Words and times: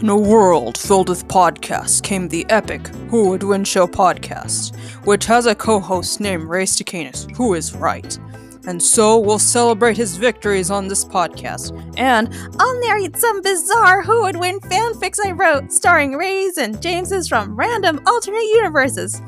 In 0.00 0.08
a 0.08 0.16
world 0.16 0.78
filled 0.78 1.10
with 1.10 1.28
podcasts 1.28 2.02
came 2.02 2.26
the 2.26 2.46
epic 2.48 2.88
Who 3.10 3.28
Would 3.28 3.42
Win 3.42 3.64
Show 3.64 3.86
podcast, 3.86 4.74
which 5.04 5.26
has 5.26 5.44
a 5.44 5.54
co 5.54 5.78
host 5.78 6.20
named 6.20 6.44
Ray 6.44 6.64
Stacanus, 6.64 7.30
who 7.36 7.52
is 7.52 7.74
right. 7.74 8.18
And 8.66 8.82
so 8.82 9.18
we'll 9.18 9.38
celebrate 9.38 9.98
his 9.98 10.16
victories 10.16 10.70
on 10.70 10.88
this 10.88 11.04
podcast. 11.04 11.76
And 11.98 12.34
I'll 12.58 12.80
narrate 12.80 13.18
some 13.18 13.42
bizarre 13.42 14.00
Who 14.00 14.22
Would 14.22 14.38
Win 14.38 14.58
fanfics 14.60 15.18
I 15.22 15.32
wrote, 15.32 15.70
starring 15.70 16.14
Rays 16.14 16.56
and 16.56 16.80
Jameses 16.80 17.28
from 17.28 17.54
random 17.54 18.00
alternate 18.06 18.48
universes. 18.54 19.20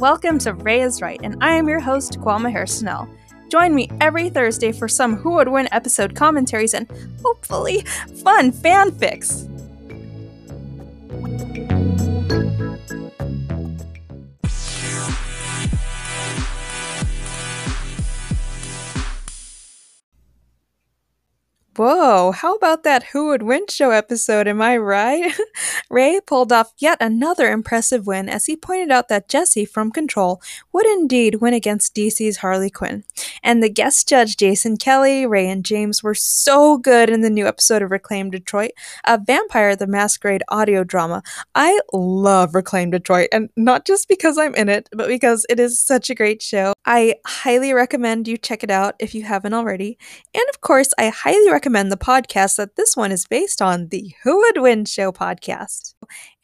Welcome 0.00 0.40
to 0.40 0.54
Ray 0.54 0.80
is 0.80 1.00
Right, 1.00 1.20
and 1.22 1.36
I 1.40 1.52
am 1.52 1.68
your 1.68 1.80
host, 1.80 2.18
Kwame 2.18 2.52
Harsnell. 2.52 3.08
Join 3.48 3.76
me 3.76 3.88
every 4.00 4.28
Thursday 4.30 4.72
for 4.72 4.88
some 4.88 5.14
Who 5.18 5.34
Would 5.34 5.46
Win 5.46 5.68
episode 5.70 6.16
commentaries 6.16 6.74
and 6.74 6.90
hopefully 7.22 7.82
fun 8.24 8.50
fanfics 8.50 9.52
thank 11.38 11.56
you 11.56 11.95
Whoa, 21.76 22.32
how 22.32 22.54
about 22.54 22.84
that 22.84 23.02
Who 23.12 23.26
Would 23.26 23.42
Win 23.42 23.66
show 23.68 23.90
episode, 23.90 24.48
am 24.48 24.62
I 24.62 24.78
right? 24.78 25.30
Ray 25.90 26.20
pulled 26.26 26.50
off 26.50 26.72
yet 26.78 26.96
another 27.02 27.50
impressive 27.52 28.06
win 28.06 28.30
as 28.30 28.46
he 28.46 28.56
pointed 28.56 28.90
out 28.90 29.08
that 29.08 29.28
Jesse 29.28 29.66
from 29.66 29.90
Control 29.90 30.40
would 30.72 30.86
indeed 30.86 31.34
win 31.34 31.52
against 31.52 31.94
DC's 31.94 32.38
Harley 32.38 32.70
Quinn. 32.70 33.04
And 33.42 33.62
the 33.62 33.68
guest 33.68 34.08
judge 34.08 34.38
Jason 34.38 34.78
Kelly, 34.78 35.26
Ray, 35.26 35.50
and 35.50 35.62
James 35.62 36.02
were 36.02 36.14
so 36.14 36.78
good 36.78 37.10
in 37.10 37.20
the 37.20 37.28
new 37.28 37.46
episode 37.46 37.82
of 37.82 37.90
Reclaim 37.90 38.30
Detroit, 38.30 38.70
a 39.04 39.18
Vampire 39.18 39.76
the 39.76 39.86
Masquerade 39.86 40.44
audio 40.48 40.82
drama. 40.82 41.22
I 41.54 41.78
love 41.92 42.54
Reclaim 42.54 42.90
Detroit, 42.90 43.28
and 43.32 43.50
not 43.54 43.84
just 43.84 44.08
because 44.08 44.38
I'm 44.38 44.54
in 44.54 44.70
it, 44.70 44.88
but 44.92 45.08
because 45.08 45.44
it 45.50 45.60
is 45.60 45.78
such 45.78 46.08
a 46.08 46.14
great 46.14 46.40
show. 46.40 46.72
I 46.86 47.16
highly 47.26 47.74
recommend 47.74 48.28
you 48.28 48.38
check 48.38 48.64
it 48.64 48.70
out 48.70 48.94
if 48.98 49.14
you 49.14 49.24
haven't 49.24 49.52
already. 49.52 49.98
And 50.32 50.44
of 50.48 50.62
course, 50.62 50.88
I 50.98 51.10
highly 51.10 51.50
recommend 51.50 51.65
recommend 51.66 51.90
the 51.90 51.96
podcast 51.96 52.54
that 52.54 52.76
this 52.76 52.96
one 52.96 53.10
is 53.10 53.26
based 53.26 53.60
on 53.60 53.88
the 53.88 54.14
Who 54.22 54.38
Would 54.38 54.62
Win 54.62 54.84
Show 54.84 55.10
podcast. 55.10 55.94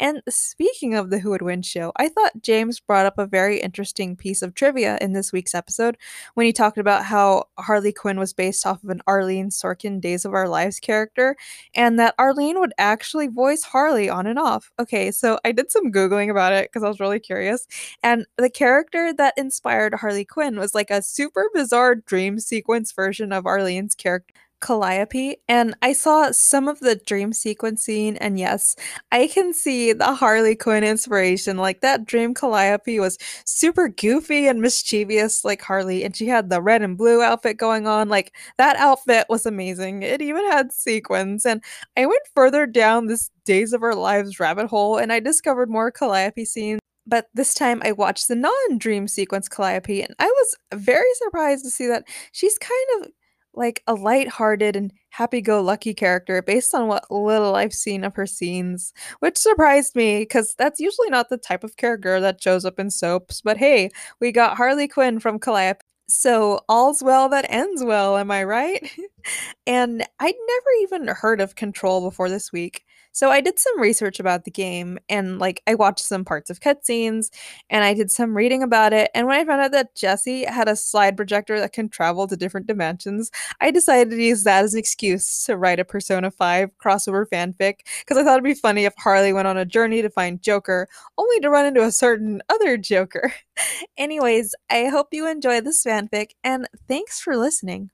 And 0.01 0.21
speaking 0.29 0.97
of 0.97 1.11
the 1.11 1.21
Who 1.21 1.31
Would 1.31 1.43
Win 1.43 1.63
Show, 1.63 1.93
I 1.97 2.09
thought 2.09 2.43
James 2.43 2.81
brought 2.81 3.07
up 3.07 3.19
a 3.19 3.27
very 3.27 3.61
interesting 3.61 4.17
piece 4.17 4.43
of 4.43 4.53
trivia 4.53 4.99
in 5.01 5.13
this 5.13 5.33
week's 5.33 5.55
episode 5.55 5.97
when 6.35 6.45
he 6.45 6.53
talked 6.53 6.77
about 6.77 7.05
how 7.05 7.45
Harley 7.57 7.93
Quinn 7.93 8.19
was 8.19 8.33
based 8.33 8.67
off 8.67 8.83
of 8.83 8.91
an 8.91 9.01
Arlene 9.07 9.51
Sorkin 9.51 10.01
Days 10.01 10.25
of 10.25 10.35
Our 10.35 10.49
Lives 10.49 10.81
character, 10.81 11.37
and 11.73 12.01
that 12.01 12.17
Arlene 12.19 12.59
would 12.59 12.73
actually 12.77 13.29
voice 13.29 13.63
Harley 13.63 14.11
on 14.11 14.27
and 14.27 14.41
off. 14.41 14.73
Okay, 14.81 15.13
so 15.13 15.39
I 15.45 15.53
did 15.53 15.71
some 15.71 15.93
Googling 15.93 16.33
about 16.33 16.53
it 16.53 16.69
because 16.69 16.83
I 16.83 16.89
was 16.89 16.99
really 16.99 17.21
curious, 17.21 17.69
and 18.03 18.27
the 18.39 18.51
character 18.51 19.15
that 19.15 19.35
inspired 19.37 19.95
Harley 19.95 20.25
Quinn 20.25 20.59
was 20.59 20.75
like 20.75 20.91
a 20.91 21.01
super 21.01 21.49
bizarre 21.55 21.95
dream 21.95 22.41
sequence 22.41 22.91
version 22.91 23.33
of 23.33 23.47
Arlene's 23.47 23.95
character 23.95 24.35
Calliope, 24.63 25.37
and 25.49 25.75
I 25.83 25.93
saw 25.93 26.31
some 26.31 26.69
of 26.69 26.81
the 26.81 26.97
dream 26.97 27.33
sequencing, 27.33 28.17
and 28.21 28.39
yes, 28.39 28.75
I 29.11 29.27
can 29.27 29.53
see 29.53 29.93
the 29.93 30.15
Harley 30.15 30.57
Quinn 30.57 30.85
inspiration. 30.85 31.59
Like 31.59 31.83
that 31.83 32.07
dream 32.07 32.33
Calliope 32.33 32.99
was 33.01 33.19
super 33.45 33.89
goofy 33.89 34.47
and 34.47 34.63
mischievous, 34.63 35.45
like 35.45 35.61
Harley, 35.61 36.05
and 36.05 36.17
she 36.17 36.29
had 36.29 36.49
the 36.49 36.63
red 36.63 36.81
and 36.81 36.97
blue 36.97 37.21
outfit 37.21 37.59
going 37.59 37.87
on. 37.87 38.09
Like 38.09 38.35
that 38.57 38.77
outfit 38.77 39.27
was 39.29 39.45
amazing. 39.45 40.03
It 40.03 40.23
even 40.23 40.51
had 40.51 40.73
sequins, 40.73 41.45
and 41.45 41.63
I 41.97 42.07
went 42.07 42.23
further 42.35 42.67
down 42.67 43.09
this 43.09 43.31
Days 43.45 43.75
of 43.75 43.83
Our 43.83 43.95
Lives 43.95 44.41
rabbit 44.41 44.69
hole, 44.69 44.97
and 44.97 45.13
I 45.13 45.21
discovered 45.21 45.69
more 45.69 45.91
Calliope 45.91 46.45
scenes 46.47 46.81
but 47.07 47.27
this 47.35 47.55
time 47.55 47.83
I 47.85 47.93
watched 47.93 48.29
the 48.29 48.37
non 48.37 48.79
dream 48.79 49.09
sequence 49.09 49.49
Calliope, 49.49 50.03
and 50.03 50.15
I 50.19 50.27
was 50.27 50.57
very 50.73 51.13
surprised 51.15 51.65
to 51.65 51.71
see 51.71 51.87
that 51.89 52.05
she's 52.33 52.59
kind 52.59 52.87
of 53.01 53.11
like 53.55 53.83
a 53.87 53.95
light-hearted 53.95 54.77
and 54.77 54.93
happy-go-lucky 55.11 55.95
character 55.95 56.43
based 56.43 56.75
on 56.75 56.89
what 56.89 57.11
little 57.11 57.55
I've 57.55 57.75
seen 57.75 58.05
of 58.05 58.15
her 58.15 58.27
scenes, 58.27 58.93
which 59.21 59.37
surprised 59.39 59.95
me 59.95 60.21
because 60.21 60.55
that's 60.59 60.81
usually 60.81 61.11
not 61.11 61.29
the 61.29 61.37
type 61.39 61.65
of 61.65 61.77
character 61.77 62.21
that 62.21 62.43
shows 62.43 62.65
up 62.65 62.79
in 62.79 62.91
soaps. 62.91 63.41
But 63.43 63.59
hey, 63.59 63.91
we 64.21 64.33
got 64.33 64.57
Harley 64.57 64.89
Quinn 64.89 65.21
from 65.21 65.39
Calliope. 65.39 65.81
So 66.09 66.61
all's 66.69 67.03
well 67.03 67.29
that 67.31 67.47
ends 67.49 67.83
well, 67.85 68.17
am 68.19 68.31
I 68.31 68.45
right? 68.45 68.91
and 69.67 70.03
I'd 70.21 70.35
never 70.47 70.71
even 70.83 71.09
heard 71.09 71.41
of 71.41 71.55
Control 71.55 72.03
before 72.03 72.29
this 72.29 72.53
week. 72.53 72.85
So 73.13 73.31
I 73.31 73.43
did 73.43 73.59
some 73.59 73.79
research 73.79 74.19
about 74.19 74.45
the 74.45 74.51
game 74.51 74.99
and 75.09 75.39
like 75.39 75.63
I 75.67 75.75
watched 75.75 76.05
some 76.05 76.25
parts 76.25 76.49
of 76.51 76.61
cutscenes 76.61 77.31
and 77.69 77.85
I 77.85 77.93
did 77.93 78.11
some 78.11 78.35
reading 78.35 78.63
about 78.63 78.95
it. 78.95 79.11
And 79.15 79.27
when 79.27 79.39
I 79.39 79.45
found 79.45 79.61
out 79.61 79.73
that 79.73 79.95
Jesse 79.95 80.45
had 80.45 80.67
a 80.67 80.75
slide 80.75 81.17
projector 81.17 81.61
that 81.61 81.75
can 81.75 81.91
travel 81.91 82.27
to 82.27 82.37
different 82.37 82.67
dimensions, 82.67 83.31
I 83.61 83.71
decided 83.71 84.11
to 84.11 84.23
use 84.23 84.45
that 84.45 84.65
as 84.65 84.73
an 84.73 84.79
excuse 84.79 85.45
to 85.45 85.59
write 85.59 85.79
a 85.79 85.85
Persona 85.85 86.31
5 86.31 86.71
crossover 86.83 87.27
fanfic 87.31 87.81
because 88.01 88.17
I 88.17 88.25
thought 88.25 88.35
it'd 88.35 88.45
be 88.45 88.55
funny 88.55 88.87
if 88.87 88.95
Harley 88.97 89.35
went 89.35 89.49
on 89.49 89.59
a 89.59 89.67
journey 89.67 90.01
to 90.01 90.11
find 90.11 90.43
Joker 90.43 90.89
only 91.19 91.39
to 91.41 91.51
run 91.51 91.67
into 91.67 91.83
a 91.83 91.93
certain 91.93 92.43
other 92.49 92.79
Joker. 92.79 93.33
Anyways, 93.99 94.55
I 94.71 94.87
hope 94.87 95.09
you 95.13 95.29
enjoy 95.29 95.61
this 95.61 95.85
fanfic 95.85 96.31
and 96.43 96.67
thanks 96.89 97.21
for 97.21 97.37
listening. 97.37 97.91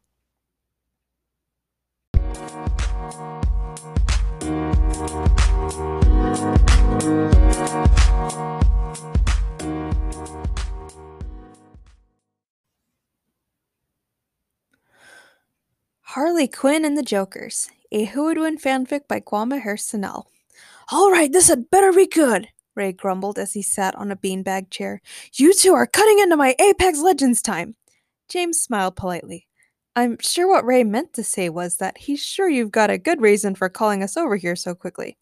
Harley 16.03 16.49
Quinn 16.49 16.85
and 16.85 16.97
the 16.97 17.03
Jokers, 17.03 17.69
a 17.93 18.07
Who 18.07 18.25
Would 18.25 18.39
Win 18.39 18.59
fanfic 18.59 19.03
by 19.07 19.21
Kwame 19.21 19.61
Hurst-Sennell. 19.61 20.27
All 20.91 21.11
right, 21.11 21.31
this 21.31 21.49
had 21.49 21.69
better 21.69 21.93
be 21.93 22.07
good, 22.07 22.49
Ray 22.75 22.93
grumbled 22.93 23.39
as 23.39 23.53
he 23.53 23.63
sat 23.63 23.95
on 23.97 24.11
a 24.11 24.17
beanbag 24.17 24.71
chair. 24.71 25.03
You 25.35 25.53
two 25.53 25.75
are 25.75 25.87
cutting 25.87 26.19
into 26.19 26.37
my 26.37 26.55
Apex 26.59 27.01
Legends 27.01 27.43
time. 27.43 27.77
James 28.29 28.61
smiled 28.61 28.97
politely. 28.97 29.48
I'm 29.99 30.17
sure 30.21 30.47
what 30.47 30.65
Ray 30.65 30.85
meant 30.85 31.13
to 31.15 31.25
say 31.25 31.49
was 31.49 31.79
that 31.79 31.99
he's 31.99 32.23
sure 32.23 32.49
you've 32.49 32.71
got 32.71 32.89
a 32.89 32.99
good 32.99 33.21
reason 33.21 33.57
for 33.57 33.69
calling 33.69 34.05
us 34.05 34.17
over 34.17 34.37
here 34.37 34.55
so 34.55 34.73
quickly. 34.73 35.19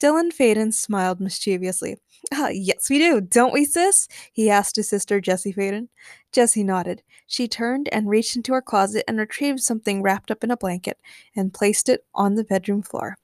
Dylan 0.00 0.32
Faden 0.32 0.72
smiled 0.72 1.18
mischievously. 1.18 1.96
Ah, 2.32 2.46
yes, 2.48 2.88
we 2.88 3.00
do, 3.00 3.20
don't 3.20 3.52
we, 3.52 3.64
sis? 3.64 4.06
he 4.32 4.48
asked 4.48 4.76
his 4.76 4.88
sister, 4.88 5.20
Jesse 5.20 5.52
Faden. 5.52 5.88
Jesse 6.30 6.62
nodded. 6.62 7.02
She 7.26 7.48
turned 7.48 7.88
and 7.90 8.08
reached 8.08 8.36
into 8.36 8.52
her 8.52 8.62
closet 8.62 9.02
and 9.08 9.18
retrieved 9.18 9.58
something 9.58 10.00
wrapped 10.00 10.30
up 10.30 10.44
in 10.44 10.52
a 10.52 10.56
blanket 10.56 10.96
and 11.34 11.52
placed 11.52 11.88
it 11.88 12.04
on 12.14 12.36
the 12.36 12.44
bedroom 12.44 12.82
floor. 12.82 13.16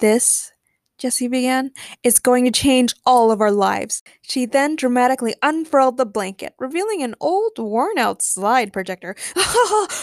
This 0.00 0.52
Jesse 1.02 1.26
began, 1.26 1.72
is 2.04 2.20
going 2.20 2.44
to 2.44 2.52
change 2.52 2.94
all 3.04 3.32
of 3.32 3.40
our 3.40 3.50
lives. 3.50 4.04
She 4.22 4.46
then 4.46 4.76
dramatically 4.76 5.34
unfurled 5.42 5.96
the 5.96 6.06
blanket, 6.06 6.54
revealing 6.60 7.02
an 7.02 7.16
old, 7.18 7.58
worn 7.58 7.98
out 7.98 8.22
slide 8.22 8.72
projector. 8.72 9.16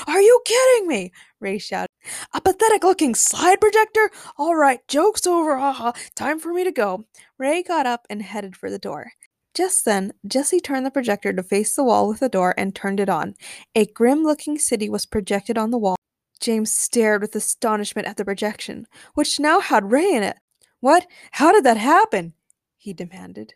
Are 0.08 0.22
you 0.22 0.42
kidding 0.44 0.90
me? 0.90 1.14
Ray 1.40 1.58
shouted. 1.58 1.88
A 2.34 2.42
pathetic 2.42 2.84
looking 2.84 3.16
slide 3.16 3.62
projector? 3.62 4.12
All 4.38 4.58
right, 4.58 4.86
joke's 4.90 5.26
over. 5.26 5.94
Time 6.16 6.38
for 6.38 6.52
me 6.52 6.66
to 6.66 6.72
go. 6.74 7.06
Ray 7.38 7.64
got 7.64 7.86
up 7.86 8.06
and 8.10 8.22
headed 8.22 8.58
for 8.58 8.70
the 8.70 8.78
door. 8.78 9.14
Just 9.56 9.86
then, 9.86 10.12
Jesse 10.28 10.60
turned 10.60 10.86
the 10.86 10.92
projector 10.92 11.32
to 11.32 11.42
face 11.42 11.78
the 11.78 11.84
wall 11.86 12.10
with 12.10 12.20
the 12.20 12.28
door 12.28 12.54
and 12.58 12.76
turned 12.76 13.00
it 13.00 13.08
on. 13.08 13.36
A 13.74 13.86
grim 13.86 14.26
looking 14.26 14.58
city 14.58 14.90
was 14.90 15.06
projected 15.06 15.58
on 15.58 15.72
the 15.72 15.78
wall. 15.78 15.96
James 16.42 16.74
stared 16.74 17.22
with 17.22 17.38
astonishment 17.38 18.06
at 18.06 18.18
the 18.18 18.26
projection, 18.26 18.86
which 19.14 19.40
now 19.40 19.62
had 19.62 19.94
Ray 19.94 20.14
in 20.14 20.24
it. 20.24 20.36
What? 20.80 21.08
How 21.32 21.52
did 21.52 21.64
that 21.66 21.78
happen? 21.78 22.34
he 22.78 22.94
demanded. 22.94 23.54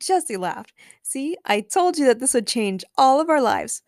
Jesse 0.00 0.36
laughed. 0.36 0.72
See, 1.02 1.36
I 1.44 1.60
told 1.60 1.98
you 1.98 2.06
that 2.06 2.18
this 2.18 2.34
would 2.34 2.46
change 2.46 2.84
all 2.96 3.20
of 3.20 3.28
our 3.30 3.40
lives. 3.40 3.82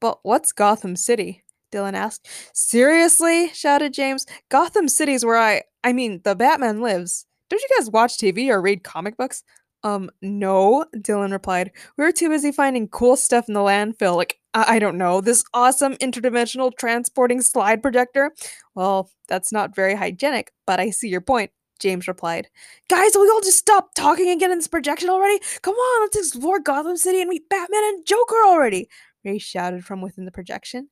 But 0.00 0.18
what's 0.22 0.52
Gotham 0.52 0.96
City? 0.96 1.44
Dylan 1.72 1.94
asked. 1.94 2.28
Seriously? 2.52 3.48
shouted 3.52 3.92
James. 3.92 4.26
Gotham 4.48 4.88
City's 4.88 5.24
where 5.24 5.38
I 5.38 5.62
I 5.82 5.92
mean 5.92 6.20
the 6.24 6.34
Batman 6.34 6.80
lives. 6.80 7.26
Don't 7.50 7.60
you 7.60 7.68
guys 7.78 7.90
watch 7.90 8.16
TV 8.16 8.48
or 8.48 8.60
read 8.60 8.84
comic 8.84 9.16
books? 9.16 9.42
Um, 9.84 10.10
no, 10.22 10.86
Dylan 10.96 11.30
replied. 11.30 11.70
We 11.98 12.04
were 12.04 12.12
too 12.12 12.30
busy 12.30 12.50
finding 12.52 12.88
cool 12.88 13.16
stuff 13.16 13.48
in 13.48 13.54
the 13.54 13.60
landfill, 13.60 14.16
like, 14.16 14.40
I, 14.54 14.76
I 14.76 14.78
don't 14.78 14.96
know, 14.96 15.20
this 15.20 15.44
awesome 15.52 15.94
interdimensional 15.96 16.72
transporting 16.76 17.42
slide 17.42 17.82
projector. 17.82 18.32
Well, 18.74 19.10
that's 19.28 19.52
not 19.52 19.76
very 19.76 19.94
hygienic, 19.94 20.52
but 20.66 20.80
I 20.80 20.88
see 20.88 21.08
your 21.08 21.20
point, 21.20 21.50
James 21.80 22.08
replied. 22.08 22.48
Guys, 22.88 23.10
will 23.14 23.22
we 23.22 23.28
all 23.28 23.42
just 23.42 23.58
stop 23.58 23.94
talking 23.94 24.30
and 24.30 24.40
get 24.40 24.50
in 24.50 24.56
this 24.56 24.68
projection 24.68 25.10
already? 25.10 25.38
Come 25.60 25.74
on, 25.74 26.02
let's 26.02 26.16
explore 26.16 26.60
Gotham 26.60 26.96
City 26.96 27.20
and 27.20 27.28
meet 27.28 27.50
Batman 27.50 27.84
and 27.84 28.06
Joker 28.06 28.42
already, 28.46 28.88
Ray 29.22 29.38
shouted 29.38 29.84
from 29.84 30.00
within 30.00 30.24
the 30.24 30.32
projection. 30.32 30.88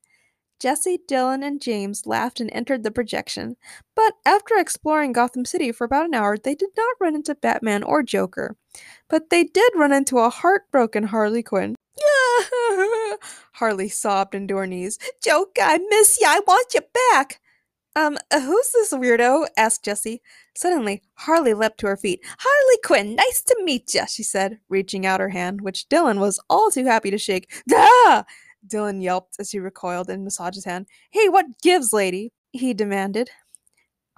Jesse, 0.62 1.00
Dylan, 1.08 1.44
and 1.44 1.60
James 1.60 2.06
laughed 2.06 2.38
and 2.38 2.48
entered 2.52 2.84
the 2.84 2.92
projection. 2.92 3.56
But 3.96 4.12
after 4.24 4.56
exploring 4.56 5.12
Gotham 5.12 5.44
City 5.44 5.72
for 5.72 5.82
about 5.82 6.04
an 6.04 6.14
hour, 6.14 6.38
they 6.38 6.54
did 6.54 6.68
not 6.76 6.94
run 7.00 7.16
into 7.16 7.34
Batman 7.34 7.82
or 7.82 8.04
Joker. 8.04 8.56
But 9.10 9.30
they 9.30 9.42
did 9.42 9.72
run 9.74 9.92
into 9.92 10.18
a 10.18 10.30
heartbroken 10.30 11.02
Harley 11.08 11.42
Quinn. 11.42 11.74
Yeah! 11.98 13.16
Harley 13.54 13.88
sobbed 13.88 14.36
into 14.36 14.54
her 14.56 14.68
knees. 14.68 15.00
Joker, 15.20 15.62
I 15.62 15.78
miss 15.90 16.20
you. 16.20 16.28
I 16.28 16.38
want 16.46 16.72
you 16.74 16.82
back. 17.10 17.40
Um, 17.96 18.16
who's 18.32 18.70
this 18.70 18.92
weirdo? 18.92 19.48
asked 19.56 19.84
Jesse. 19.84 20.22
Suddenly, 20.54 21.02
Harley 21.14 21.54
leapt 21.54 21.80
to 21.80 21.88
her 21.88 21.96
feet. 21.96 22.20
Harley 22.38 22.78
Quinn, 22.84 23.16
nice 23.16 23.42
to 23.42 23.60
meet 23.64 23.92
you, 23.94 24.04
she 24.08 24.22
said, 24.22 24.60
reaching 24.68 25.06
out 25.06 25.18
her 25.18 25.30
hand, 25.30 25.60
which 25.60 25.88
Dylan 25.88 26.20
was 26.20 26.38
all 26.48 26.70
too 26.70 26.84
happy 26.84 27.10
to 27.10 27.18
shake. 27.18 27.52
Ah! 27.72 28.24
Dylan 28.66 29.02
yelped 29.02 29.36
as 29.38 29.50
he 29.50 29.58
recoiled 29.58 30.08
and 30.08 30.24
massaged 30.24 30.54
his 30.54 30.64
hand. 30.64 30.86
Hey, 31.10 31.28
what 31.28 31.46
gives, 31.62 31.92
lady? 31.92 32.32
he 32.52 32.74
demanded. 32.74 33.30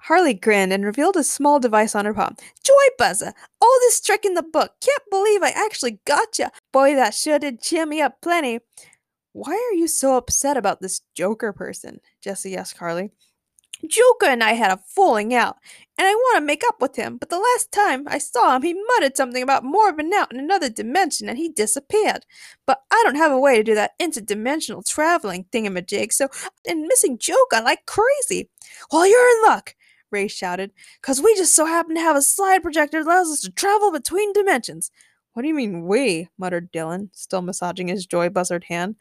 Harley 0.01 0.33
grinned 0.33 0.71
and 0.71 0.85
revealed 0.85 1.15
a 1.15 1.23
small 1.23 1.59
device 1.59 1.95
on 1.95 2.05
her 2.05 2.13
palm. 2.13 2.35
Joy 2.63 2.73
buzzer! 2.97 3.33
Oldest 3.61 4.05
trick 4.05 4.23
in 4.23 4.35
the 4.35 4.43
book! 4.43 4.73
Can't 4.81 5.01
believe 5.09 5.41
I 5.41 5.49
actually 5.49 5.99
got 6.05 6.37
you! 6.37 6.47
Boy, 6.71 6.95
that 6.95 7.13
sure 7.13 7.39
did 7.39 7.61
cheer 7.61 7.85
me 7.85 8.01
up 8.01 8.21
plenty. 8.21 8.59
Why 9.33 9.53
are 9.53 9.75
you 9.75 9.87
so 9.87 10.15
upset 10.15 10.57
about 10.57 10.81
this 10.81 11.01
Joker 11.15 11.51
person? 11.53 11.99
Jesse 12.21 12.55
asked 12.55 12.77
Harley. 12.77 13.11
Joker 13.87 14.27
and 14.27 14.43
I 14.43 14.53
had 14.53 14.71
a 14.71 14.81
falling 14.87 15.33
out, 15.33 15.57
and 15.97 16.05
I 16.05 16.13
want 16.13 16.37
to 16.37 16.45
make 16.45 16.63
up 16.67 16.81
with 16.81 16.97
him, 16.97 17.17
but 17.17 17.29
the 17.29 17.39
last 17.39 17.71
time 17.71 18.05
I 18.07 18.17
saw 18.17 18.55
him, 18.55 18.63
he 18.63 18.73
muttered 18.73 19.15
something 19.15 19.41
about 19.41 19.63
morbing 19.63 20.11
out 20.13 20.31
in 20.31 20.39
another 20.39 20.69
dimension 20.69 21.29
and 21.29 21.37
he 21.37 21.47
disappeared. 21.47 22.25
But 22.65 22.81
I 22.91 23.01
don't 23.05 23.15
have 23.15 23.31
a 23.31 23.39
way 23.39 23.55
to 23.55 23.63
do 23.63 23.75
that 23.75 23.97
interdimensional 24.01 24.85
traveling 24.85 25.45
thingamajig, 25.53 26.11
so 26.11 26.27
I'm 26.69 26.85
missing 26.87 27.17
Joker 27.17 27.61
like 27.63 27.85
crazy. 27.85 28.49
Well, 28.91 29.07
you're 29.07 29.37
in 29.37 29.49
luck, 29.49 29.73
Ray 30.11 30.27
shouted, 30.27 30.71
because 31.01 31.21
we 31.21 31.33
just 31.35 31.55
so 31.55 31.65
happen 31.65 31.95
to 31.95 32.01
have 32.01 32.17
a 32.17 32.21
slide 32.21 32.61
projector 32.61 33.01
that 33.01 33.09
allows 33.09 33.31
us 33.31 33.41
to 33.41 33.51
travel 33.51 33.91
between 33.91 34.33
dimensions. 34.33 34.91
What 35.31 35.43
do 35.43 35.47
you 35.47 35.55
mean, 35.55 35.85
we? 35.85 36.27
muttered 36.37 36.73
Dylan, 36.73 37.09
still 37.13 37.41
massaging 37.41 37.87
his 37.87 38.05
joy 38.05 38.29
buzzard 38.29 38.65
hand. 38.65 38.95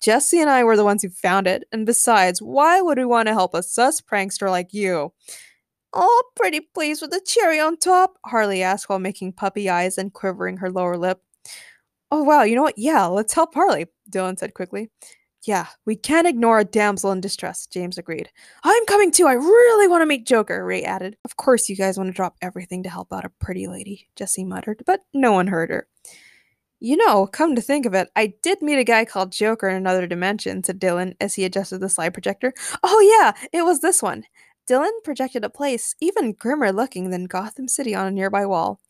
Jesse 0.00 0.40
and 0.40 0.50
I 0.50 0.64
were 0.64 0.76
the 0.76 0.84
ones 0.84 1.02
who 1.02 1.08
found 1.08 1.46
it, 1.46 1.64
and 1.72 1.86
besides, 1.86 2.42
why 2.42 2.82
would 2.82 2.98
we 2.98 3.06
want 3.06 3.28
to 3.28 3.32
help 3.32 3.54
a 3.54 3.62
sus 3.62 4.02
prankster 4.02 4.50
like 4.50 4.74
you? 4.74 5.12
Oh, 5.96 6.22
pretty 6.34 6.60
pleased 6.60 7.00
with 7.00 7.12
the 7.12 7.20
cherry 7.24 7.60
on 7.60 7.76
top? 7.76 8.18
Harley 8.26 8.62
asked 8.62 8.88
while 8.88 8.98
making 8.98 9.32
puppy 9.32 9.70
eyes 9.70 9.96
and 9.96 10.12
quivering 10.12 10.56
her 10.56 10.70
lower 10.70 10.96
lip. 10.96 11.22
Oh, 12.10 12.24
wow, 12.24 12.42
you 12.42 12.56
know 12.56 12.62
what? 12.62 12.78
Yeah, 12.78 13.06
let's 13.06 13.32
help 13.32 13.54
Harley, 13.54 13.86
Dylan 14.10 14.38
said 14.38 14.54
quickly. 14.54 14.90
Yeah, 15.46 15.66
we 15.84 15.94
can't 15.94 16.26
ignore 16.26 16.58
a 16.58 16.64
damsel 16.64 17.12
in 17.12 17.20
distress, 17.20 17.66
James 17.66 17.98
agreed. 17.98 18.30
I'm 18.64 18.86
coming 18.86 19.12
too. 19.12 19.26
I 19.26 19.34
really 19.34 19.86
want 19.86 20.02
to 20.02 20.06
meet 20.06 20.26
Joker, 20.26 20.64
Ray 20.64 20.82
added. 20.82 21.16
Of 21.24 21.36
course, 21.36 21.68
you 21.68 21.76
guys 21.76 21.96
want 21.96 22.08
to 22.08 22.14
drop 22.14 22.36
everything 22.42 22.82
to 22.82 22.90
help 22.90 23.12
out 23.12 23.24
a 23.24 23.32
pretty 23.40 23.66
lady, 23.66 24.08
Jesse 24.16 24.44
muttered, 24.44 24.82
but 24.86 25.00
no 25.12 25.32
one 25.32 25.46
heard 25.46 25.70
her. 25.70 25.86
You 26.80 26.96
know, 26.96 27.26
come 27.26 27.54
to 27.54 27.62
think 27.62 27.86
of 27.86 27.94
it, 27.94 28.08
I 28.16 28.34
did 28.42 28.62
meet 28.62 28.78
a 28.78 28.84
guy 28.84 29.04
called 29.04 29.32
Joker 29.32 29.68
in 29.68 29.76
another 29.76 30.06
dimension, 30.06 30.64
said 30.64 30.80
Dylan 30.80 31.14
as 31.20 31.34
he 31.34 31.44
adjusted 31.44 31.78
the 31.78 31.88
slide 31.88 32.14
projector. 32.14 32.52
Oh, 32.82 33.00
yeah, 33.20 33.32
it 33.52 33.64
was 33.64 33.80
this 33.80 34.02
one. 34.02 34.24
Dylan 34.68 34.90
projected 35.02 35.44
a 35.44 35.50
place 35.50 35.94
even 36.00 36.32
grimmer 36.32 36.72
looking 36.72 37.10
than 37.10 37.26
Gotham 37.26 37.68
City 37.68 37.94
on 37.94 38.06
a 38.06 38.10
nearby 38.10 38.46
wall. 38.46 38.80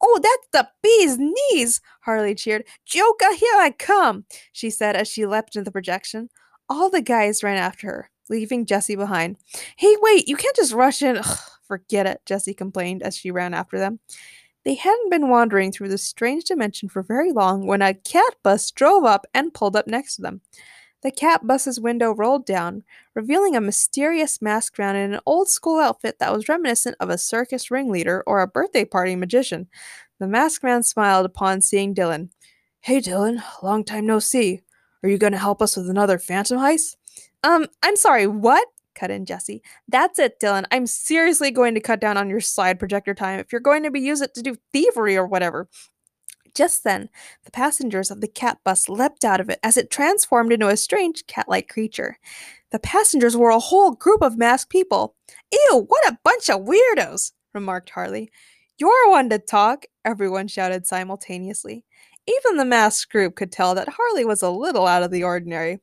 Oh, 0.00 0.20
that's 0.22 0.48
the 0.52 0.68
bee's 0.82 1.18
knees! 1.18 1.80
Harley 2.02 2.34
cheered. 2.34 2.64
Joker, 2.86 3.34
here 3.34 3.56
I 3.56 3.74
come, 3.76 4.26
she 4.52 4.70
said 4.70 4.96
as 4.96 5.08
she 5.08 5.26
leapt 5.26 5.56
into 5.56 5.64
the 5.64 5.72
projection. 5.72 6.30
All 6.68 6.88
the 6.90 7.02
guys 7.02 7.42
ran 7.42 7.58
after 7.58 7.86
her, 7.88 8.10
leaving 8.28 8.66
Jesse 8.66 8.96
behind. 8.96 9.36
Hey, 9.76 9.96
wait, 10.00 10.28
you 10.28 10.36
can't 10.36 10.56
just 10.56 10.72
rush 10.72 11.02
in. 11.02 11.18
Ugh, 11.18 11.38
forget 11.66 12.06
it, 12.06 12.20
Jesse 12.26 12.54
complained 12.54 13.02
as 13.02 13.16
she 13.16 13.30
ran 13.30 13.54
after 13.54 13.78
them. 13.78 14.00
They 14.64 14.74
hadn't 14.74 15.10
been 15.10 15.28
wandering 15.28 15.72
through 15.72 15.90
this 15.90 16.02
strange 16.02 16.44
dimension 16.44 16.88
for 16.88 17.02
very 17.02 17.32
long 17.32 17.66
when 17.66 17.82
a 17.82 17.92
cat 17.92 18.34
bus 18.42 18.70
drove 18.70 19.04
up 19.04 19.26
and 19.34 19.52
pulled 19.52 19.76
up 19.76 19.86
next 19.86 20.16
to 20.16 20.22
them. 20.22 20.40
The 21.04 21.10
cat 21.10 21.46
bus's 21.46 21.78
window 21.78 22.12
rolled 22.12 22.46
down, 22.46 22.82
revealing 23.14 23.54
a 23.54 23.60
mysterious 23.60 24.40
masked 24.40 24.78
man 24.78 24.96
in 24.96 25.12
an 25.12 25.20
old 25.26 25.50
school 25.50 25.78
outfit 25.78 26.18
that 26.18 26.32
was 26.32 26.48
reminiscent 26.48 26.96
of 26.98 27.10
a 27.10 27.18
circus 27.18 27.70
ringleader 27.70 28.24
or 28.26 28.40
a 28.40 28.46
birthday 28.48 28.86
party 28.86 29.14
magician. 29.14 29.68
The 30.18 30.26
masked 30.26 30.64
man 30.64 30.82
smiled 30.82 31.26
upon 31.26 31.60
seeing 31.60 31.94
Dylan. 31.94 32.30
Hey, 32.80 33.00
Dylan, 33.00 33.42
long 33.62 33.84
time 33.84 34.06
no 34.06 34.18
see. 34.18 34.62
Are 35.02 35.08
you 35.10 35.18
going 35.18 35.32
to 35.32 35.38
help 35.38 35.60
us 35.60 35.76
with 35.76 35.90
another 35.90 36.18
phantom 36.18 36.58
heist? 36.58 36.96
Um, 37.42 37.66
I'm 37.82 37.96
sorry, 37.96 38.26
what? 38.26 38.66
cut 38.94 39.10
in 39.10 39.26
Jesse. 39.26 39.62
That's 39.88 40.18
it, 40.18 40.40
Dylan. 40.40 40.64
I'm 40.70 40.86
seriously 40.86 41.50
going 41.50 41.74
to 41.74 41.80
cut 41.80 42.00
down 42.00 42.16
on 42.16 42.30
your 42.30 42.40
slide 42.40 42.78
projector 42.78 43.12
time 43.12 43.40
if 43.40 43.52
you're 43.52 43.60
going 43.60 43.82
to 43.82 43.90
be 43.90 44.00
use 44.00 44.20
it 44.20 44.34
to 44.34 44.42
do 44.42 44.56
thievery 44.72 45.16
or 45.16 45.26
whatever. 45.26 45.68
Just 46.54 46.84
then, 46.84 47.08
the 47.44 47.50
passengers 47.50 48.10
of 48.10 48.20
the 48.20 48.28
cat 48.28 48.58
bus 48.64 48.88
leapt 48.88 49.24
out 49.24 49.40
of 49.40 49.50
it 49.50 49.58
as 49.62 49.76
it 49.76 49.90
transformed 49.90 50.52
into 50.52 50.68
a 50.68 50.76
strange 50.76 51.26
cat 51.26 51.48
like 51.48 51.68
creature. 51.68 52.18
The 52.70 52.78
passengers 52.78 53.36
were 53.36 53.50
a 53.50 53.58
whole 53.58 53.92
group 53.92 54.22
of 54.22 54.38
masked 54.38 54.70
people. 54.70 55.16
Ew, 55.52 55.84
what 55.88 56.08
a 56.08 56.18
bunch 56.24 56.48
of 56.48 56.60
weirdos, 56.60 57.32
remarked 57.52 57.90
Harley. 57.90 58.30
You're 58.78 59.10
one 59.10 59.30
to 59.30 59.38
talk, 59.38 59.84
everyone 60.04 60.48
shouted 60.48 60.86
simultaneously. 60.86 61.84
Even 62.26 62.56
the 62.56 62.64
masked 62.64 63.12
group 63.12 63.36
could 63.36 63.52
tell 63.52 63.74
that 63.74 63.88
Harley 63.88 64.24
was 64.24 64.42
a 64.42 64.50
little 64.50 64.86
out 64.86 65.02
of 65.02 65.10
the 65.10 65.24
ordinary. 65.24 65.78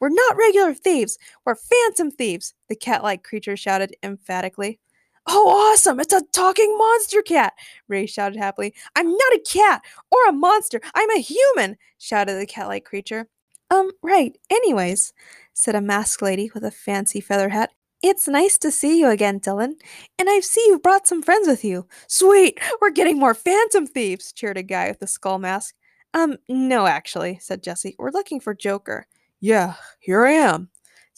We're 0.00 0.08
not 0.08 0.36
regular 0.36 0.74
thieves. 0.74 1.18
We're 1.44 1.54
phantom 1.54 2.10
thieves, 2.10 2.54
the 2.68 2.74
cat 2.74 3.02
like 3.02 3.22
creature 3.22 3.56
shouted 3.56 3.94
emphatically. 4.02 4.80
Oh, 5.26 5.72
awesome! 5.72 6.00
It's 6.00 6.12
a 6.12 6.22
talking 6.32 6.76
monster 6.76 7.22
cat! 7.22 7.52
Ray 7.88 8.06
shouted 8.06 8.38
happily. 8.38 8.74
I'm 8.96 9.08
not 9.10 9.32
a 9.34 9.42
cat 9.46 9.82
or 10.10 10.28
a 10.28 10.32
monster. 10.32 10.80
I'm 10.94 11.10
a 11.10 11.20
human! 11.20 11.76
shouted 11.98 12.40
the 12.40 12.46
cat 12.46 12.68
like 12.68 12.84
creature. 12.84 13.28
Um, 13.70 13.90
right. 14.02 14.36
Anyways, 14.50 15.12
said 15.54 15.74
a 15.74 15.80
masked 15.80 16.22
lady 16.22 16.50
with 16.52 16.64
a 16.64 16.70
fancy 16.70 17.20
feather 17.20 17.48
hat. 17.50 17.70
It's 18.02 18.26
nice 18.26 18.58
to 18.58 18.72
see 18.72 18.98
you 18.98 19.08
again, 19.08 19.38
Dylan. 19.38 19.74
And 20.18 20.28
I 20.28 20.40
see 20.40 20.64
you've 20.66 20.82
brought 20.82 21.06
some 21.06 21.22
friends 21.22 21.46
with 21.46 21.64
you. 21.64 21.86
Sweet! 22.08 22.58
We're 22.80 22.90
getting 22.90 23.18
more 23.18 23.34
phantom 23.34 23.86
thieves! 23.86 24.32
cheered 24.32 24.58
a 24.58 24.62
guy 24.62 24.88
with 24.88 25.00
a 25.02 25.06
skull 25.06 25.38
mask. 25.38 25.74
Um, 26.12 26.36
no, 26.48 26.86
actually, 26.86 27.38
said 27.40 27.62
Jesse. 27.62 27.94
We're 27.98 28.10
looking 28.10 28.40
for 28.40 28.54
Joker. 28.54 29.06
Yeah, 29.40 29.74
here 30.00 30.26
I 30.26 30.32
am, 30.32 30.68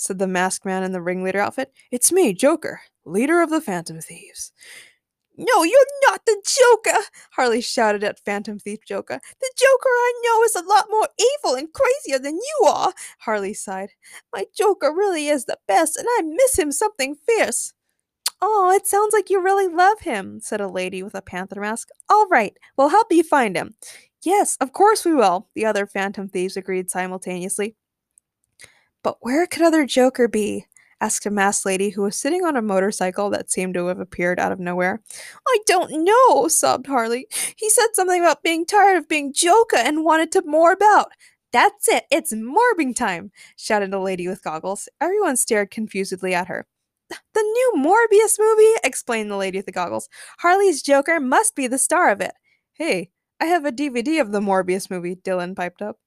said 0.04 0.18
the 0.18 0.26
masked 0.26 0.64
man 0.64 0.82
in 0.82 0.92
the 0.92 1.02
ringleader 1.02 1.40
outfit. 1.40 1.72
It's 1.90 2.12
me, 2.12 2.32
Joker, 2.32 2.80
leader 3.04 3.40
of 3.40 3.50
the 3.50 3.60
Phantom 3.60 4.00
Thieves. 4.00 4.52
No, 5.36 5.64
you're 5.64 5.86
not 6.06 6.24
the 6.26 6.40
Joker! 6.46 7.00
Harley 7.32 7.60
shouted 7.60 8.04
at 8.04 8.20
Phantom 8.20 8.58
Thief 8.58 8.78
Joker. 8.86 9.18
The 9.40 9.52
Joker 9.56 9.88
I 9.88 10.22
know 10.24 10.42
is 10.44 10.54
a 10.54 10.68
lot 10.68 10.86
more 10.90 11.08
evil 11.18 11.56
and 11.56 11.72
crazier 11.72 12.20
than 12.20 12.36
you 12.36 12.66
are! 12.68 12.92
Harley 13.18 13.52
sighed. 13.52 13.90
My 14.32 14.44
Joker 14.56 14.94
really 14.94 15.26
is 15.26 15.46
the 15.46 15.58
best, 15.66 15.96
and 15.96 16.06
I 16.08 16.22
miss 16.22 16.56
him 16.56 16.70
something 16.70 17.16
fierce. 17.16 17.72
Oh, 18.40 18.70
it 18.70 18.86
sounds 18.86 19.12
like 19.12 19.28
you 19.28 19.42
really 19.42 19.66
love 19.66 20.00
him, 20.00 20.38
said 20.40 20.60
a 20.60 20.68
lady 20.68 21.02
with 21.02 21.14
a 21.14 21.22
panther 21.22 21.60
mask. 21.60 21.88
All 22.08 22.28
right, 22.28 22.56
we'll 22.76 22.90
help 22.90 23.10
you 23.10 23.24
find 23.24 23.56
him. 23.56 23.74
Yes, 24.22 24.56
of 24.60 24.72
course 24.72 25.04
we 25.04 25.14
will, 25.14 25.48
the 25.54 25.66
other 25.66 25.86
Phantom 25.86 26.28
Thieves 26.28 26.56
agreed 26.56 26.90
simultaneously. 26.90 27.74
But 29.04 29.18
where 29.20 29.46
could 29.46 29.62
other 29.62 29.86
Joker 29.86 30.26
be? 30.26 30.66
asked 31.00 31.26
a 31.26 31.30
masked 31.30 31.66
lady 31.66 31.90
who 31.90 32.02
was 32.02 32.16
sitting 32.16 32.44
on 32.44 32.56
a 32.56 32.62
motorcycle 32.62 33.28
that 33.28 33.50
seemed 33.50 33.74
to 33.74 33.86
have 33.88 34.00
appeared 34.00 34.40
out 34.40 34.52
of 34.52 34.58
nowhere. 34.58 35.02
I 35.46 35.58
don't 35.66 36.04
know, 36.04 36.48
sobbed 36.48 36.86
Harley. 36.86 37.26
He 37.56 37.68
said 37.68 37.88
something 37.92 38.22
about 38.22 38.42
being 38.42 38.64
tired 38.64 38.96
of 38.96 39.08
being 39.08 39.34
Joker 39.34 39.76
and 39.76 40.04
wanted 40.04 40.32
to 40.32 40.42
more 40.46 40.72
about. 40.72 41.08
That's 41.52 41.86
it, 41.88 42.04
it's 42.10 42.32
morbing 42.32 42.96
time, 42.96 43.30
shouted 43.56 43.92
a 43.92 44.00
lady 44.00 44.26
with 44.26 44.42
goggles. 44.42 44.88
Everyone 45.00 45.36
stared 45.36 45.70
confusedly 45.70 46.34
at 46.34 46.48
her. 46.48 46.66
The 47.10 47.42
new 47.42 47.72
Morbius 47.76 48.38
movie, 48.38 48.80
explained 48.82 49.30
the 49.30 49.36
lady 49.36 49.58
with 49.58 49.66
the 49.66 49.72
goggles. 49.72 50.08
Harley's 50.38 50.82
Joker 50.82 51.20
must 51.20 51.54
be 51.54 51.66
the 51.66 51.78
star 51.78 52.10
of 52.10 52.22
it. 52.22 52.32
Hey, 52.72 53.10
I 53.40 53.46
have 53.46 53.64
a 53.66 53.72
DVD 53.72 54.20
of 54.20 54.32
the 54.32 54.40
Morbius 54.40 54.90
movie, 54.90 55.16
Dylan 55.16 55.54
piped 55.54 55.82
up. 55.82 55.98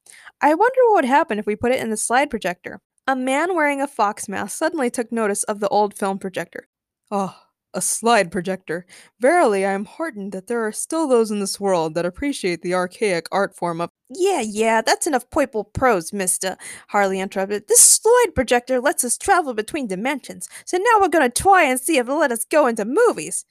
I 0.42 0.56
wonder 0.56 0.80
what 0.88 0.96
would 0.96 1.06
happen 1.06 1.38
if 1.38 1.46
we 1.46 1.56
put 1.56 1.72
it 1.72 1.80
in 1.80 1.92
the 1.92 1.98
slide 1.98 2.30
projector. 2.30 2.82
A 3.10 3.16
man 3.16 3.56
wearing 3.56 3.80
a 3.80 3.88
fox 3.88 4.28
mask 4.28 4.58
suddenly 4.58 4.90
took 4.90 5.14
notice 5.14 5.44
of 5.44 5.62
the 5.62 5.70
old 5.70 5.94
film 5.94 6.20
projector. 6.20 6.68
Oh, 7.10 7.34
a 7.74 7.80
slide 7.80 8.34
projector. 8.34 8.86
Verily, 9.22 9.66
I 9.66 9.72
am 9.72 9.86
heartened 9.86 10.34
that 10.34 10.48
there 10.48 10.68
are 10.68 10.74
still 10.74 11.08
those 11.08 11.32
in 11.32 11.40
this 11.40 11.58
world 11.58 11.94
that 11.94 12.06
appreciate 12.06 12.64
the 12.64 12.74
archaic 12.74 13.28
art 13.32 13.56
form 13.56 13.80
of. 13.80 13.90
Yeah, 14.10 14.42
yeah, 14.42 14.82
that's 14.82 15.08
enough 15.08 15.30
purple 15.30 15.64
prose, 15.64 16.12
mister, 16.12 16.58
Harley 16.90 17.22
interrupted. 17.22 17.70
This 17.70 17.80
slide 17.80 18.36
projector 18.36 18.82
lets 18.82 19.06
us 19.06 19.18
travel 19.18 19.54
between 19.54 19.88
dimensions, 19.88 20.50
so 20.66 20.78
now 20.78 21.00
we're 21.00 21.08
gonna 21.08 21.30
try 21.30 21.64
and 21.64 21.80
see 21.80 21.98
if 21.98 22.08
it'll 22.08 22.20
let 22.20 22.34
us 22.34 22.44
go 22.44 22.68
into 22.68 22.84
movies. 22.84 23.46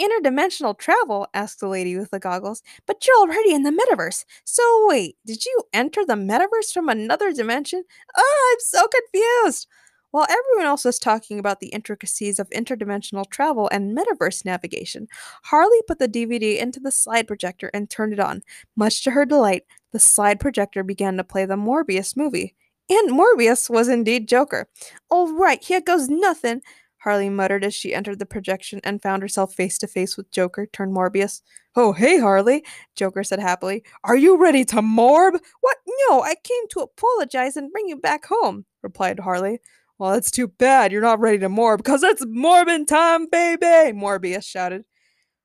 Interdimensional 0.00 0.78
travel? 0.78 1.26
asked 1.34 1.60
the 1.60 1.68
lady 1.68 1.96
with 1.96 2.10
the 2.10 2.18
goggles. 2.18 2.62
But 2.86 3.06
you're 3.06 3.16
already 3.18 3.52
in 3.52 3.62
the 3.64 3.70
metaverse. 3.70 4.24
So 4.44 4.62
wait, 4.88 5.16
did 5.26 5.44
you 5.44 5.62
enter 5.72 6.04
the 6.04 6.14
metaverse 6.14 6.72
from 6.72 6.88
another 6.88 7.32
dimension? 7.32 7.84
Oh, 8.16 8.52
I'm 8.52 8.60
so 8.60 8.88
confused. 8.88 9.66
While 10.12 10.26
everyone 10.28 10.66
else 10.66 10.84
was 10.84 10.98
talking 10.98 11.38
about 11.38 11.60
the 11.60 11.68
intricacies 11.68 12.40
of 12.40 12.50
interdimensional 12.50 13.30
travel 13.30 13.68
and 13.70 13.96
metaverse 13.96 14.44
navigation, 14.44 15.06
Harley 15.44 15.78
put 15.86 16.00
the 16.00 16.08
DVD 16.08 16.58
into 16.58 16.80
the 16.80 16.90
slide 16.90 17.28
projector 17.28 17.70
and 17.72 17.88
turned 17.88 18.12
it 18.12 18.18
on. 18.18 18.42
Much 18.74 19.04
to 19.04 19.12
her 19.12 19.24
delight, 19.24 19.62
the 19.92 20.00
slide 20.00 20.40
projector 20.40 20.82
began 20.82 21.16
to 21.16 21.24
play 21.24 21.44
the 21.44 21.54
Morbius 21.54 22.16
movie. 22.16 22.56
And 22.88 23.10
Morbius 23.10 23.70
was 23.70 23.86
indeed 23.86 24.26
Joker. 24.26 24.68
All 25.10 25.32
right, 25.32 25.62
here 25.62 25.80
goes 25.80 26.08
nothing, 26.08 26.60
Harley 27.00 27.30
muttered 27.30 27.64
as 27.64 27.74
she 27.74 27.94
entered 27.94 28.18
the 28.18 28.26
projection 28.26 28.80
and 28.84 29.02
found 29.02 29.22
herself 29.22 29.54
face 29.54 29.78
to 29.78 29.86
face 29.86 30.16
with 30.16 30.30
Joker 30.30 30.66
turned 30.66 30.94
Morbius. 30.94 31.42
Oh, 31.74 31.92
hey, 31.92 32.18
Harley, 32.18 32.64
Joker 32.94 33.24
said 33.24 33.40
happily. 33.40 33.82
Are 34.04 34.16
you 34.16 34.40
ready 34.40 34.64
to 34.66 34.76
morb? 34.76 35.38
What? 35.60 35.76
No, 36.08 36.22
I 36.22 36.34
came 36.44 36.68
to 36.70 36.80
apologize 36.80 37.56
and 37.56 37.72
bring 37.72 37.88
you 37.88 37.96
back 37.96 38.26
home, 38.26 38.64
replied 38.82 39.20
Harley. 39.20 39.60
Well, 39.98 40.12
that's 40.12 40.30
too 40.30 40.48
bad 40.48 40.92
you're 40.92 41.02
not 41.02 41.20
ready 41.20 41.38
to 41.38 41.48
morb, 41.48 41.78
because 41.78 42.02
it's 42.02 42.24
morbin 42.24 42.86
time, 42.86 43.26
baby, 43.30 43.96
Morbius 43.96 44.44
shouted. 44.44 44.84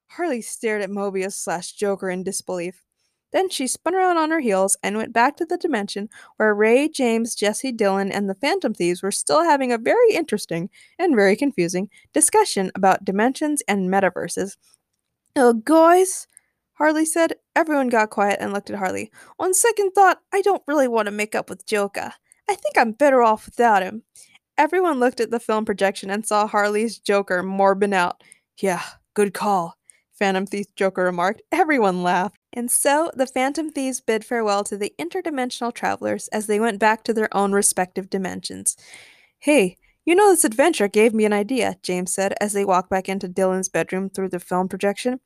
Harley 0.08 0.42
stared 0.42 0.82
at 0.82 0.90
Morbius 0.90 1.34
slash 1.34 1.74
Joker 1.74 2.10
in 2.10 2.24
disbelief. 2.24 2.85
Then 3.34 3.50
she 3.50 3.68
spun 3.68 3.96
around 3.96 4.18
on 4.18 4.32
her 4.32 4.40
heels 4.40 4.78
and 4.82 4.96
went 4.96 5.12
back 5.12 5.36
to 5.38 5.46
the 5.46 5.58
dimension 5.58 6.10
where 6.38 6.56
Ray, 6.56 6.88
James, 6.88 7.36
Jesse, 7.36 7.74
Dylan, 7.74 8.10
and 8.14 8.30
the 8.30 8.36
Phantom 8.36 8.74
Thieves 8.74 9.04
were 9.04 9.12
still 9.12 9.44
having 9.44 9.72
a 9.72 9.78
very 9.78 10.14
interesting 10.14 10.70
and 10.98 11.16
very 11.16 11.36
confusing 11.36 11.90
discussion 12.14 12.72
about 12.76 13.04
dimensions 13.04 13.62
and 13.68 13.90
metaverses. 13.90 14.56
Oh, 15.36 15.54
guys, 15.54 16.28
Harley 16.76 17.06
said. 17.06 17.36
Everyone 17.56 17.90
got 17.90 18.10
quiet 18.10 18.38
and 18.40 18.54
looked 18.54 18.70
at 18.70 18.78
Harley. 18.78 19.12
On 19.40 19.54
second 19.54 19.92
thought, 19.92 20.20
I 20.34 20.42
don't 20.42 20.64
really 20.68 20.88
want 20.88 21.08
to 21.08 21.12
make 21.12 21.36
up 21.36 21.50
with 21.50 21.66
Joker. 21.66 22.14
I 22.50 22.56
think 22.56 22.78
I'm 22.78 22.92
better 22.92 23.22
off 23.22 23.46
without 23.46 23.82
him. 23.82 24.04
Everyone 24.58 25.00
looked 25.00 25.20
at 25.20 25.32
the 25.32 25.40
film 25.40 25.66
projection 25.66 26.10
and 26.10 26.26
saw 26.26 26.48
Harley's 26.48 27.00
Joker 27.00 27.44
morbing 27.44 27.94
out. 27.94 28.24
Yeah, 28.62 28.84
good 29.14 29.34
call, 29.34 29.76
Phantom 30.14 30.46
Thief 30.46 30.68
Joker 30.76 31.04
remarked. 31.04 31.42
Everyone 31.52 32.04
laughed. 32.04 32.38
And 32.56 32.72
so 32.72 33.12
the 33.14 33.28
Phantom 33.28 33.70
Thieves 33.70 34.00
bid 34.00 34.24
farewell 34.24 34.64
to 34.64 34.78
the 34.78 34.94
interdimensional 34.98 35.74
travelers 35.74 36.30
as 36.30 36.48
they 36.48 36.60
went 36.60 36.80
back 36.80 37.04
to 37.04 37.14
their 37.14 37.36
own 37.36 37.52
respective 37.52 38.10
dimensions. 38.10 38.78
Hey, 39.40 39.78
you 40.06 40.16
know, 40.16 40.30
this 40.30 40.46
adventure 40.46 40.88
gave 40.88 41.14
me 41.14 41.26
an 41.26 41.34
idea, 41.34 41.76
James 41.84 42.14
said 42.14 42.34
as 42.40 42.54
they 42.54 42.64
walked 42.64 42.90
back 42.90 43.10
into 43.10 43.28
Dylan's 43.28 43.70
bedroom 43.70 44.10
through 44.10 44.30
the 44.30 44.40
film 44.40 44.70
projection. 44.70 45.20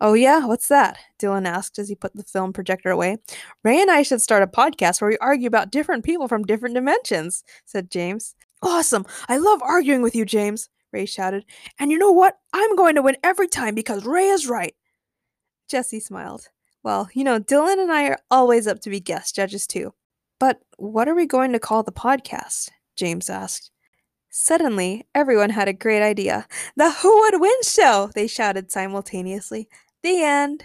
Oh, 0.00 0.14
yeah? 0.14 0.46
What's 0.46 0.68
that? 0.68 0.98
Dylan 1.18 1.46
asked 1.46 1.78
as 1.78 1.88
he 1.88 1.94
put 1.94 2.14
the 2.14 2.22
film 2.22 2.52
projector 2.52 2.90
away. 2.90 3.18
Ray 3.64 3.80
and 3.80 3.90
I 3.90 4.02
should 4.02 4.22
start 4.22 4.42
a 4.42 4.46
podcast 4.46 5.00
where 5.00 5.10
we 5.10 5.18
argue 5.18 5.46
about 5.46 5.70
different 5.70 6.04
people 6.04 6.28
from 6.28 6.44
different 6.44 6.74
dimensions, 6.74 7.44
said 7.66 7.90
James. 7.90 8.34
Awesome! 8.62 9.06
I 9.28 9.38
love 9.38 9.62
arguing 9.62 10.02
with 10.02 10.14
you, 10.14 10.24
James, 10.24 10.68
Ray 10.92 11.06
shouted. 11.06 11.44
And 11.78 11.90
you 11.90 11.98
know 11.98 12.12
what? 12.12 12.38
I'm 12.52 12.76
going 12.76 12.94
to 12.94 13.02
win 13.02 13.16
every 13.22 13.48
time 13.48 13.74
because 13.74 14.04
Ray 14.04 14.28
is 14.28 14.46
right. 14.46 14.74
Jesse 15.68 16.00
smiled. 16.00 16.48
Well, 16.82 17.08
you 17.12 17.24
know, 17.24 17.38
Dylan 17.38 17.80
and 17.80 17.92
I 17.92 18.08
are 18.08 18.18
always 18.30 18.66
up 18.66 18.80
to 18.80 18.90
be 18.90 19.00
guest 19.00 19.34
judges 19.34 19.66
too. 19.66 19.94
But 20.38 20.60
what 20.78 21.08
are 21.08 21.14
we 21.14 21.26
going 21.26 21.52
to 21.52 21.58
call 21.58 21.82
the 21.82 21.92
podcast? 21.92 22.70
James 22.96 23.28
asked. 23.28 23.70
Suddenly, 24.30 25.06
everyone 25.14 25.50
had 25.50 25.68
a 25.68 25.72
great 25.72 26.02
idea. 26.02 26.46
The 26.76 26.90
Who 26.90 27.20
Would 27.20 27.40
Win 27.40 27.62
Show! 27.62 28.10
They 28.14 28.26
shouted 28.26 28.70
simultaneously. 28.70 29.68
The 30.02 30.22
end. 30.22 30.64